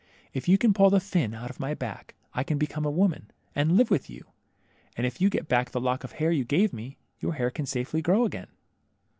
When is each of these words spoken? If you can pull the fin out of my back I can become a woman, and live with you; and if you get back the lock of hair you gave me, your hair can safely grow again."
If 0.33 0.47
you 0.47 0.57
can 0.57 0.73
pull 0.73 0.89
the 0.89 0.99
fin 0.99 1.35
out 1.35 1.51
of 1.51 1.59
my 1.59 1.75
back 1.75 2.15
I 2.33 2.43
can 2.43 2.57
become 2.57 2.85
a 2.85 2.89
woman, 2.89 3.29
and 3.53 3.77
live 3.77 3.91
with 3.91 4.09
you; 4.09 4.31
and 4.97 5.05
if 5.05 5.21
you 5.21 5.29
get 5.29 5.47
back 5.47 5.69
the 5.69 5.79
lock 5.79 6.03
of 6.03 6.13
hair 6.13 6.31
you 6.31 6.43
gave 6.43 6.73
me, 6.73 6.97
your 7.19 7.33
hair 7.33 7.51
can 7.51 7.67
safely 7.67 8.01
grow 8.01 8.25
again." 8.25 8.47